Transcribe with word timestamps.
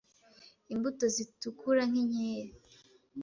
Imbuto 0.73 1.05
zitukura 1.15 1.81
nk’inkeri 1.91 2.51